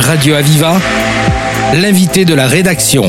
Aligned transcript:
Radio 0.00 0.34
Aviva, 0.34 0.78
l'invité 1.74 2.24
de 2.24 2.32
la 2.32 2.46
rédaction. 2.46 3.04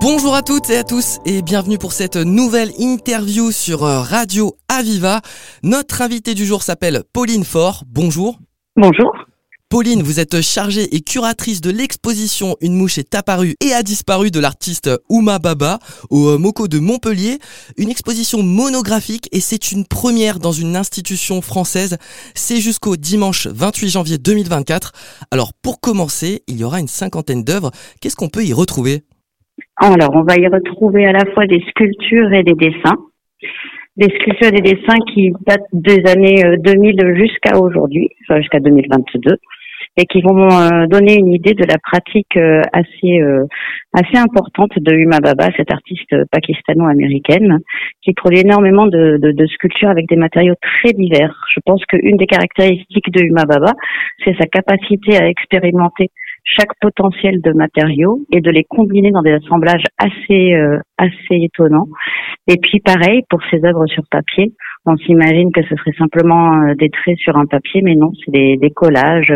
Bonjour 0.00 0.34
à 0.34 0.42
toutes 0.42 0.68
et 0.68 0.76
à 0.76 0.84
tous 0.84 1.18
et 1.24 1.40
bienvenue 1.40 1.78
pour 1.78 1.92
cette 1.92 2.16
nouvelle 2.16 2.70
interview 2.78 3.50
sur 3.50 3.84
euh, 3.84 4.00
Radio 4.00 4.54
Aviva. 4.68 5.20
Notre 5.62 6.02
invité 6.02 6.34
du 6.34 6.44
jour 6.44 6.62
s'appelle 6.62 7.02
Pauline 7.12 7.44
Faure. 7.44 7.84
Bonjour. 7.86 8.38
Bonjour. 8.76 9.10
Pauline, 9.70 10.02
vous 10.02 10.18
êtes 10.18 10.40
chargée 10.40 10.96
et 10.96 11.00
curatrice 11.00 11.60
de 11.60 11.70
l'exposition 11.70 12.56
Une 12.60 12.74
mouche 12.74 12.98
est 12.98 13.14
apparue 13.14 13.54
et 13.64 13.72
a 13.72 13.84
disparu 13.84 14.32
de 14.32 14.40
l'artiste 14.40 14.90
Ouma 15.08 15.38
Baba 15.38 15.78
au 16.10 16.36
Moco 16.38 16.66
de 16.66 16.80
Montpellier. 16.80 17.38
Une 17.78 17.88
exposition 17.88 18.42
monographique 18.42 19.28
et 19.30 19.38
c'est 19.38 19.70
une 19.70 19.86
première 19.86 20.40
dans 20.40 20.50
une 20.50 20.74
institution 20.74 21.40
française. 21.40 21.98
C'est 22.34 22.56
jusqu'au 22.56 22.96
dimanche 22.96 23.46
28 23.46 23.90
janvier 23.90 24.18
2024. 24.18 24.90
Alors 25.30 25.52
pour 25.62 25.80
commencer, 25.80 26.42
il 26.48 26.58
y 26.58 26.64
aura 26.64 26.80
une 26.80 26.88
cinquantaine 26.88 27.44
d'œuvres. 27.44 27.70
Qu'est-ce 28.00 28.16
qu'on 28.16 28.28
peut 28.28 28.42
y 28.42 28.52
retrouver? 28.52 29.02
Alors 29.76 30.10
on 30.14 30.24
va 30.24 30.34
y 30.34 30.48
retrouver 30.48 31.06
à 31.06 31.12
la 31.12 31.24
fois 31.32 31.46
des 31.46 31.62
sculptures 31.70 32.32
et 32.32 32.42
des 32.42 32.54
dessins 32.54 32.98
des 33.96 34.08
sculptures 34.18 34.48
et 34.48 34.60
des 34.62 34.74
dessins 34.74 34.98
qui 35.12 35.30
datent 35.46 35.60
des 35.72 36.00
années 36.10 36.42
2000 36.58 37.04
euh, 37.04 37.14
jusqu'à 37.16 37.58
aujourd'hui, 37.58 38.08
enfin 38.24 38.40
jusqu'à 38.40 38.60
2022 38.60 39.36
et 39.96 40.06
qui 40.06 40.22
vont 40.22 40.48
euh, 40.48 40.86
donner 40.86 41.16
une 41.16 41.32
idée 41.32 41.54
de 41.54 41.64
la 41.64 41.76
pratique 41.78 42.36
euh, 42.36 42.62
assez 42.72 43.20
euh, 43.20 43.44
assez 43.92 44.16
importante 44.16 44.70
de 44.76 44.94
Huma 44.94 45.18
Baba, 45.18 45.48
cette 45.56 45.72
artiste 45.72 46.14
pakistano-américaine, 46.30 47.58
qui 48.02 48.12
produit 48.14 48.40
énormément 48.40 48.86
de, 48.86 49.18
de, 49.20 49.32
de, 49.32 49.46
sculptures 49.46 49.90
avec 49.90 50.08
des 50.08 50.16
matériaux 50.16 50.54
très 50.60 50.92
divers. 50.92 51.34
Je 51.52 51.60
pense 51.64 51.84
qu'une 51.86 52.16
des 52.16 52.26
caractéristiques 52.26 53.10
de 53.10 53.22
Huma 53.22 53.44
Baba, 53.44 53.72
c'est 54.24 54.36
sa 54.38 54.46
capacité 54.46 55.16
à 55.16 55.26
expérimenter 55.26 56.10
chaque 56.44 56.70
potentiel 56.80 57.40
de 57.40 57.52
matériaux 57.52 58.20
et 58.32 58.40
de 58.40 58.50
les 58.50 58.64
combiner 58.64 59.10
dans 59.10 59.22
des 59.22 59.32
assemblages 59.32 59.84
assez 59.98 60.54
assez 60.98 61.36
étonnants. 61.42 61.88
Et 62.48 62.56
puis 62.56 62.80
pareil 62.80 63.22
pour 63.28 63.40
ses 63.50 63.64
œuvres 63.64 63.86
sur 63.86 64.02
papier, 64.10 64.52
on 64.86 64.96
s'imagine 64.96 65.52
que 65.52 65.62
ce 65.62 65.76
serait 65.76 65.94
simplement 65.98 66.74
des 66.74 66.90
traits 66.90 67.18
sur 67.18 67.36
un 67.36 67.46
papier, 67.46 67.82
mais 67.82 67.94
non, 67.94 68.12
c'est 68.24 68.32
des, 68.32 68.56
des 68.56 68.70
collages, 68.70 69.32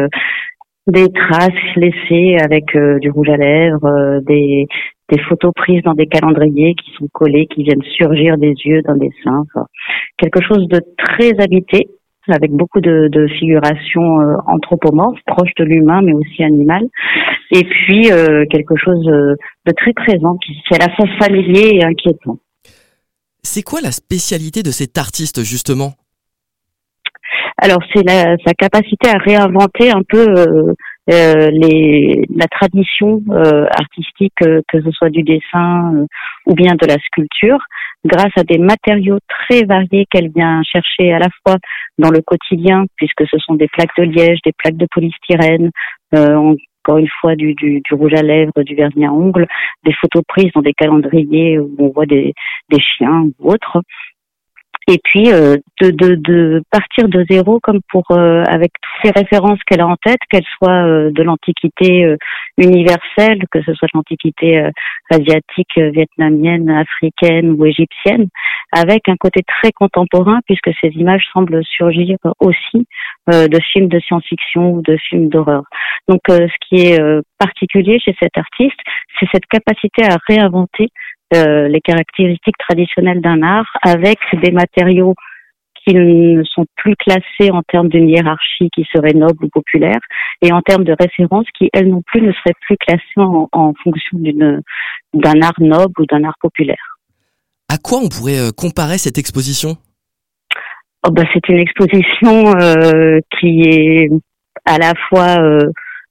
des 0.86 1.08
traces 1.12 1.76
laissées 1.76 2.36
avec 2.42 2.76
euh, 2.76 2.98
du 2.98 3.10
rouge 3.10 3.30
à 3.30 3.36
lèvres, 3.36 3.86
euh, 3.86 4.20
des, 4.20 4.66
des 5.10 5.18
photos 5.22 5.52
prises 5.54 5.82
dans 5.82 5.94
des 5.94 6.06
calendriers 6.06 6.74
qui 6.74 6.90
sont 6.98 7.08
collés, 7.12 7.46
qui 7.46 7.62
viennent 7.62 7.82
surgir 7.96 8.36
des 8.36 8.54
yeux 8.64 8.82
d'un 8.82 8.96
dessin. 8.96 9.44
quelque 10.18 10.42
chose 10.42 10.68
de 10.68 10.80
très 10.98 11.40
habité, 11.40 11.88
avec 12.28 12.52
beaucoup 12.52 12.80
de, 12.80 13.08
de 13.10 13.26
figurations 13.38 14.20
euh, 14.20 14.36
anthropomorphes, 14.46 15.20
proches 15.26 15.54
de 15.58 15.64
l'humain, 15.64 16.02
mais 16.02 16.12
aussi 16.12 16.42
animal. 16.42 16.84
Et 17.50 17.64
puis 17.64 18.08
quelque 18.50 18.74
chose 18.76 19.04
de 19.04 19.72
très 19.76 19.92
présent, 19.92 20.36
qui, 20.44 20.52
qui 20.52 20.74
est 20.74 20.82
à 20.82 20.88
la 20.88 20.94
fois 20.94 21.06
familier 21.20 21.76
et 21.76 21.84
inquiétant. 21.84 22.38
C'est 23.42 23.62
quoi 23.62 23.80
la 23.80 23.92
spécialité 23.92 24.62
de 24.62 24.70
cet 24.70 24.98
artiste, 24.98 25.44
justement? 25.44 25.92
Alors 27.58 27.78
c'est 27.92 28.02
sa 28.08 28.52
capacité 28.54 29.08
à 29.08 29.18
réinventer 29.18 29.90
un 29.90 30.02
peu 30.06 30.28
euh, 30.28 30.46
euh, 30.46 30.74
les, 31.06 32.26
la 32.34 32.46
tradition 32.48 33.22
euh, 33.30 33.66
artistique, 33.78 34.32
que 34.38 34.82
ce 34.82 34.90
soit 34.90 35.10
du 35.10 35.22
dessin 35.22 36.06
ou 36.46 36.54
bien 36.54 36.74
de 36.74 36.86
la 36.86 36.96
sculpture, 37.06 37.58
grâce 38.04 38.32
à 38.36 38.44
des 38.44 38.58
matériaux 38.58 39.18
très 39.28 39.64
variés 39.64 40.06
qu'elle 40.10 40.30
vient 40.30 40.62
chercher 40.62 41.12
à 41.12 41.18
la 41.18 41.28
fois 41.42 41.56
dans 41.98 42.10
le 42.10 42.20
quotidien, 42.22 42.84
puisque 42.96 43.26
ce 43.30 43.38
sont 43.38 43.54
des 43.54 43.68
plaques 43.68 43.96
de 43.98 44.04
liège, 44.04 44.38
des 44.44 44.52
plaques 44.52 44.76
de 44.76 44.86
polystyrène, 44.90 45.70
encore 46.84 46.98
une 46.98 47.08
fois 47.20 47.34
du, 47.34 47.54
du, 47.54 47.80
du, 47.80 47.94
rouge 47.94 48.12
à 48.14 48.22
lèvres, 48.22 48.62
du 48.62 48.74
vernis 48.74 49.06
à 49.06 49.12
ongles, 49.12 49.46
des 49.84 49.94
photos 49.94 50.22
prises 50.28 50.52
dans 50.54 50.60
des 50.60 50.74
calendriers 50.74 51.58
où 51.58 51.74
on 51.78 51.88
voit 51.88 52.06
des, 52.06 52.34
des 52.70 52.80
chiens 52.80 53.22
ou 53.38 53.50
autres 53.50 53.80
et 54.86 54.98
puis 55.02 55.32
euh, 55.32 55.56
de, 55.80 55.90
de, 55.90 56.14
de, 56.16 56.62
partir 56.70 57.08
de 57.08 57.24
zéro 57.30 57.58
comme 57.60 57.80
pour 57.90 58.04
euh, 58.10 58.42
avec 58.46 58.72
toutes 58.72 59.04
ces 59.04 59.18
références 59.18 59.58
qu'elle 59.66 59.80
a 59.80 59.86
en 59.86 59.96
tête, 59.96 60.18
qu'elles 60.30 60.44
soient 60.58 60.86
euh, 60.86 61.10
de 61.10 61.22
l'antiquité 61.22 62.16
universelle, 62.58 63.44
que 63.50 63.62
ce 63.62 63.72
soit 63.74 63.88
de 63.88 63.96
l'antiquité 63.98 64.68
asiatique, 65.10 65.76
vietnamienne, 65.76 66.70
africaine 66.70 67.52
ou 67.52 67.64
égyptienne, 67.64 68.28
avec 68.72 69.08
un 69.08 69.16
côté 69.16 69.40
très 69.46 69.72
contemporain 69.72 70.40
puisque 70.46 70.70
ces 70.80 70.88
images 70.88 71.24
semblent 71.32 71.64
surgir 71.64 72.16
aussi 72.40 72.86
de 73.28 73.58
films 73.72 73.88
de 73.88 73.98
science-fiction 74.00 74.72
ou 74.72 74.82
de 74.82 74.96
films 75.08 75.28
d'horreur. 75.28 75.64
Donc 76.08 76.20
ce 76.28 76.68
qui 76.68 76.86
est 76.86 77.00
particulier 77.38 77.98
chez 77.98 78.14
cet 78.20 78.36
artiste, 78.36 78.78
c'est 79.18 79.26
cette 79.32 79.46
capacité 79.46 80.04
à 80.04 80.16
réinventer 80.28 80.88
euh, 81.32 81.68
les 81.68 81.80
caractéristiques 81.80 82.58
traditionnelles 82.58 83.20
d'un 83.20 83.42
art 83.42 83.70
avec 83.82 84.18
des 84.42 84.52
matériaux 84.52 85.14
qui 85.84 85.94
ne 85.94 86.42
sont 86.44 86.66
plus 86.76 86.96
classés 86.96 87.50
en 87.50 87.62
termes 87.62 87.88
d'une 87.88 88.08
hiérarchie 88.08 88.70
qui 88.74 88.86
serait 88.92 89.12
noble 89.12 89.44
ou 89.44 89.48
populaire 89.48 90.00
et 90.42 90.52
en 90.52 90.62
termes 90.62 90.84
de 90.84 90.94
référence 90.98 91.46
qui, 91.58 91.68
elles 91.72 91.88
non 91.88 92.02
plus, 92.06 92.22
ne 92.22 92.32
seraient 92.32 92.54
plus 92.66 92.76
classées 92.76 93.02
en, 93.16 93.72
fonction 93.82 94.18
d'une, 94.18 94.62
d'un 95.12 95.42
art 95.42 95.60
noble 95.60 95.94
ou 95.98 96.06
d'un 96.06 96.24
art 96.24 96.36
populaire. 96.40 96.98
À 97.68 97.76
quoi 97.78 97.98
on 97.98 98.08
pourrait 98.08 98.38
euh, 98.38 98.50
comparer 98.56 98.98
cette 98.98 99.18
exposition? 99.18 99.76
Oh 101.06 101.10
bah, 101.10 101.24
C'est 101.32 101.48
une 101.48 101.58
exposition 101.58 102.54
euh, 102.56 103.20
qui 103.38 103.62
est 103.62 104.08
à 104.64 104.78
la 104.78 104.92
fois 105.08 105.36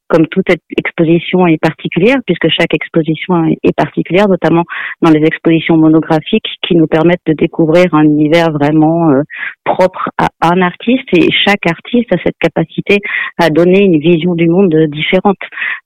comme 0.08 0.28
toute 0.28 0.48
exposition 0.78 1.48
est 1.48 1.58
particulière, 1.58 2.18
puisque 2.26 2.50
chaque 2.50 2.74
exposition 2.74 3.46
est 3.64 3.76
particulière, 3.76 4.28
notamment 4.28 4.64
dans 5.02 5.12
les 5.12 5.26
expositions 5.26 5.78
monographiques 5.78 6.48
qui 6.68 6.76
nous 6.76 6.88
permettent 6.88 7.26
de 7.26 7.34
découvrir 7.34 7.94
un 7.94 8.04
univers 8.04 8.52
vraiment 8.52 9.10
euh, 9.10 9.22
propre 9.64 10.10
à 10.18 10.30
un 10.42 10.62
artiste. 10.62 11.08
Et 11.14 11.30
chaque 11.32 11.66
artiste 11.66 12.14
a 12.14 12.18
cette 12.24 12.38
capacité 12.40 13.00
à 13.40 13.50
donner 13.50 13.84
une 13.84 14.00
vision 14.00 14.36
du 14.36 14.48
monde 14.48 14.76
différente. 14.92 15.38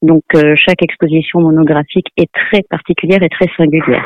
Donc 0.01 0.23
euh, 0.35 0.55
chaque 0.55 0.83
exposition 0.83 1.41
monographique 1.41 2.07
est 2.17 2.29
très 2.33 2.63
particulière 2.69 3.23
et 3.23 3.29
très 3.29 3.47
singulière. 3.55 4.05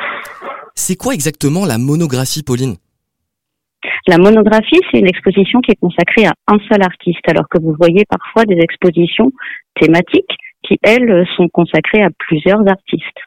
C'est 0.76 0.96
quoi 0.96 1.14
exactement 1.14 1.66
la 1.66 1.78
monographie, 1.78 2.44
Pauline? 2.44 2.76
La 4.08 4.18
monographie, 4.18 4.80
c'est 4.92 5.00
une 5.00 5.08
exposition 5.08 5.60
qui 5.62 5.72
est 5.72 5.80
consacrée 5.80 6.26
à 6.26 6.34
un 6.48 6.58
seul 6.70 6.82
artiste, 6.82 7.28
alors 7.28 7.48
que 7.50 7.60
vous 7.60 7.76
voyez 7.80 8.04
parfois 8.10 8.46
des 8.46 8.60
expositions 8.60 9.32
thématiques 9.80 10.36
qui, 10.64 10.78
elles, 10.84 11.26
sont 11.36 11.48
consacrées 11.50 12.04
à 12.04 12.10
plusieurs 12.18 12.62
artistes. 12.68 13.20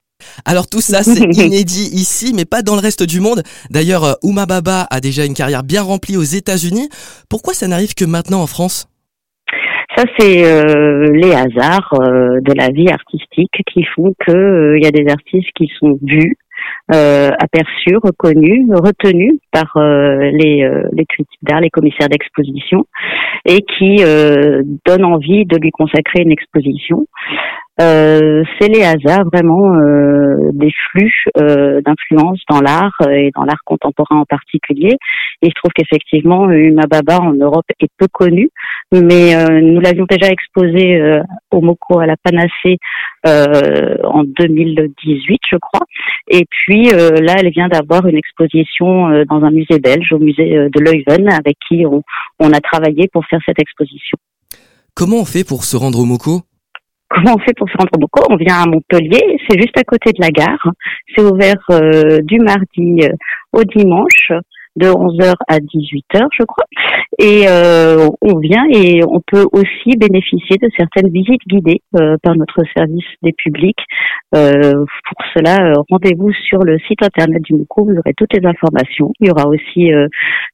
Alors 0.45 0.69
tout 0.69 0.81
ça, 0.81 1.03
c'est 1.03 1.25
inédit 1.45 1.91
ici, 1.93 2.33
mais 2.35 2.45
pas 2.45 2.63
dans 2.63 2.75
le 2.75 2.81
reste 2.81 3.03
du 3.03 3.21
monde. 3.21 3.43
D'ailleurs, 3.71 4.05
euh, 4.05 4.13
Ouma 4.23 4.47
Baba 4.47 4.87
a 4.91 5.01
déjà 5.01 5.25
une 5.27 5.35
carrière 5.35 5.65
bien 5.65 5.83
remplie 5.83 6.17
aux 6.17 6.23
États-Unis. 6.23 6.89
Pourquoi 7.29 7.53
ça 7.53 7.67
n'arrive 7.69 7.95
que 7.95 8.05
maintenant 8.05 8.41
en 8.41 8.47
France? 8.47 8.89
Ça, 9.97 10.05
c'est 10.19 10.45
euh, 10.45 11.13
les 11.13 11.33
hasards 11.33 11.95
euh, 12.01 12.41
de 12.41 12.53
la 12.57 12.69
vie 12.71 12.89
artistique 12.89 13.63
qui 13.73 13.85
font 13.95 14.13
que 14.27 14.77
il 14.77 14.83
y 14.83 14.89
a 14.89 14.91
des 14.91 15.09
artistes 15.09 15.51
qui 15.55 15.71
sont 15.79 15.99
vus, 16.03 16.37
euh, 16.93 17.31
aperçus, 17.39 17.97
reconnus, 17.97 18.67
retenus 18.71 19.39
par 19.53 19.77
euh, 19.77 20.31
les, 20.33 20.65
euh, 20.65 20.83
les 20.93 21.07
critiques 21.07 21.41
d'art, 21.43 21.61
les 21.61 21.71
commissaires 21.71 22.09
d'exposition, 22.09 22.87
et 23.47 23.63
qui 23.63 24.03
euh, 24.03 24.63
donnent 24.87 25.05
envie 25.05 25.47
de 25.47 25.57
lui 25.57 25.71
consacrer 25.71 26.23
une 26.23 26.33
exposition. 26.33 27.07
Euh, 27.81 28.45
c'est 28.59 28.69
les 28.69 28.85
hasards 28.85 29.25
vraiment 29.33 29.75
euh, 29.75 30.51
des 30.53 30.71
flux 30.91 31.13
euh, 31.39 31.81
d'influence 31.81 32.41
dans 32.49 32.61
l'art 32.61 32.93
et 33.11 33.33
dans 33.35 33.43
l'art 33.43 33.63
contemporain 33.65 34.21
en 34.21 34.25
particulier. 34.25 34.97
Et 35.43 35.49
je 35.49 35.55
trouve 35.57 35.73
qu'effectivement, 35.75 36.49
Uma 36.51 36.87
Baba 36.87 37.19
en 37.21 37.33
Europe 37.33 37.67
est 37.81 37.91
peu 37.99 38.07
connue, 38.07 38.51
mais 38.93 39.35
nous 39.61 39.81
l'avions 39.81 40.07
déjà 40.09 40.31
exposé 40.31 41.21
au 41.51 41.61
Moco 41.61 41.99
à 41.99 42.07
la 42.07 42.17
Panacée 42.17 42.79
en 43.25 44.23
2018, 44.25 45.41
je 45.51 45.57
crois. 45.57 45.85
Et 46.29 46.47
puis 46.49 46.85
là, 46.85 47.35
elle 47.39 47.51
vient 47.51 47.69
d'avoir 47.69 48.07
une 48.07 48.17
exposition 48.17 49.25
dans 49.25 49.43
un 49.43 49.51
musée 49.51 49.81
belge, 49.81 50.13
au 50.13 50.19
musée 50.19 50.69
de 50.71 50.81
Leuven, 50.81 51.29
avec 51.31 51.57
qui 51.69 51.85
on, 51.85 52.03
on 52.39 52.53
a 52.53 52.61
travaillé 52.61 53.09
pour 53.13 53.27
faire 53.27 53.41
cette 53.45 53.61
exposition. 53.61 54.17
Comment 54.95 55.19
on 55.19 55.25
fait 55.25 55.45
pour 55.45 55.65
se 55.65 55.77
rendre 55.77 55.99
au 55.99 56.05
Moco 56.05 56.43
Comment 57.15 57.37
on 57.37 57.39
fait 57.39 57.57
pour 57.57 57.69
se 57.69 57.77
rendre 57.79 57.91
au 57.95 58.33
On 58.33 58.37
vient 58.37 58.63
à 58.63 58.67
Montpellier, 58.67 59.39
c'est 59.49 59.57
juste 59.57 59.79
à 59.79 59.85
côté 59.85 60.11
de 60.11 60.21
la 60.21 60.31
gare. 60.31 60.69
C'est 61.15 61.23
ouvert 61.23 61.63
euh, 61.71 62.19
du 62.23 62.41
mardi 62.41 63.05
euh, 63.05 63.13
au 63.53 63.63
dimanche 63.63 64.33
de 64.75 64.89
11h 64.89 65.35
à 65.47 65.59
18h, 65.59 66.27
je 66.37 66.43
crois. 66.43 66.65
Et 67.21 67.45
euh, 67.47 68.09
on 68.21 68.39
vient 68.41 68.65
et 68.69 69.03
on 69.07 69.21
peut 69.25 69.47
aussi 69.53 69.97
bénéficier 69.97 70.57
de 70.61 70.69
certaines 70.77 71.13
visites 71.13 71.47
guidées 71.47 71.83
par 71.93 72.35
notre 72.35 72.65
service 72.77 73.07
des 73.23 73.33
publics. 73.33 73.79
pour 74.33 75.23
cela, 75.33 75.75
rendez-vous 75.89 76.33
sur 76.33 76.65
le 76.65 76.79
site 76.89 77.05
internet 77.05 77.43
du 77.43 77.55
MOCO, 77.55 77.85
vous 77.85 77.97
aurez 77.99 78.15
toutes 78.17 78.33
les 78.33 78.45
informations. 78.45 79.13
Il 79.21 79.29
y 79.29 79.31
aura 79.31 79.47
aussi 79.47 79.93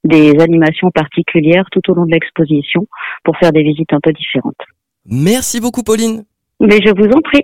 des 0.03 0.39
animations 0.39 0.91
particulières 0.91 1.65
tout 1.71 1.81
au 1.89 1.95
long 1.95 2.05
de 2.05 2.11
l'exposition 2.11 2.85
pour 3.23 3.35
faire 3.37 3.51
des 3.51 3.63
visites 3.63 3.91
un 3.93 3.99
peu 4.03 4.11
différentes. 4.11 4.61
Merci 5.09 5.59
beaucoup 5.59 5.81
Pauline. 5.81 6.25
Mais 6.61 6.79
je 6.85 6.91
vous 6.91 7.09
en 7.11 7.19
prie. 7.21 7.41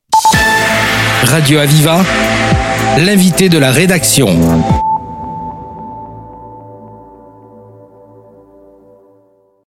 Radio 1.24 1.58
Aviva, 1.58 2.04
l'invité 2.98 3.48
de 3.48 3.56
la 3.58 3.70
rédaction. 3.70 4.28